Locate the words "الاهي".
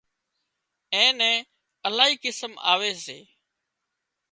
1.87-2.15